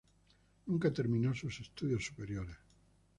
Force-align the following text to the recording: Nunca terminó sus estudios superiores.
Nunca 0.65 0.91
terminó 0.91 1.35
sus 1.35 1.59
estudios 1.59 2.03
superiores. 2.07 2.57